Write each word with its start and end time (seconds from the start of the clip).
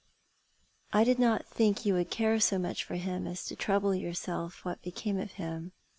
"I 0.91 1.03
did 1.03 1.19
not 1.19 1.45
think 1.45 1.85
you 1.85 1.93
would 1.93 2.09
care 2.09 2.39
so 2.39 2.57
much 2.57 2.83
for 2.83 2.95
him 2.95 3.27
as 3.27 3.45
to 3.45 3.55
trouble 3.55 3.93
yourself 3.93 4.65
what 4.65 4.81
became 4.81 5.19
of 5.19 5.33
him. 5.33 5.73